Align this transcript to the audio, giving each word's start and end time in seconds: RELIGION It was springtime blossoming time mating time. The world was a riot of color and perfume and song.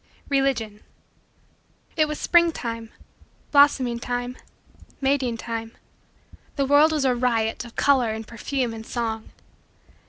RELIGION 0.29 0.81
It 1.95 2.07
was 2.07 2.19
springtime 2.19 2.89
blossoming 3.51 3.99
time 3.99 4.35
mating 4.99 5.37
time. 5.37 5.73
The 6.55 6.65
world 6.65 6.91
was 6.91 7.05
a 7.05 7.13
riot 7.13 7.65
of 7.65 7.75
color 7.75 8.09
and 8.11 8.25
perfume 8.27 8.73
and 8.73 8.83
song. 8.83 9.29